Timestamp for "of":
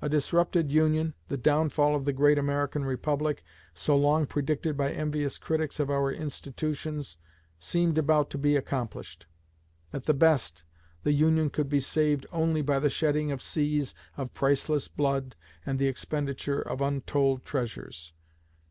1.94-2.06, 5.78-5.90, 13.30-13.42, 14.16-14.32, 16.62-16.80